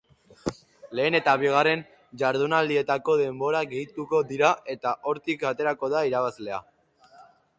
[0.99, 1.83] Lehen eta bigarren
[2.21, 6.61] jardunaldietako denborak gehituko dira eta hortik aterako da irabazlea.